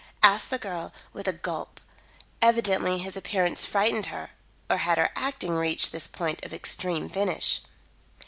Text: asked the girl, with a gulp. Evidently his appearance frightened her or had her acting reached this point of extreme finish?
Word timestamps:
asked 0.23 0.49
the 0.49 0.57
girl, 0.57 0.91
with 1.13 1.27
a 1.27 1.31
gulp. 1.31 1.79
Evidently 2.41 2.97
his 2.97 3.15
appearance 3.15 3.65
frightened 3.65 4.07
her 4.07 4.31
or 4.67 4.77
had 4.77 4.97
her 4.97 5.11
acting 5.15 5.53
reached 5.55 5.91
this 5.91 6.07
point 6.07 6.43
of 6.43 6.51
extreme 6.55 7.07
finish? 7.07 7.61